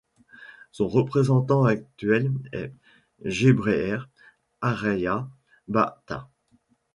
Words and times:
Son 0.71 0.87
représentant 0.87 1.63
actuel 1.63 2.31
est 2.53 2.73
Gebreher 3.23 3.99
Araya 4.59 5.29
Bahta. 5.67 6.27